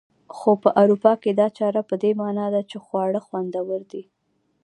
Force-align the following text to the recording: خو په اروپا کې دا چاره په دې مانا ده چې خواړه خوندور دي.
خو 0.35 0.51
په 0.63 0.69
اروپا 0.81 1.13
کې 1.21 1.31
دا 1.39 1.47
چاره 1.57 1.81
په 1.89 1.95
دې 2.01 2.11
مانا 2.21 2.47
ده 2.53 2.61
چې 2.69 2.77
خواړه 2.85 3.19
خوندور 3.27 3.81
دي. 3.91 4.03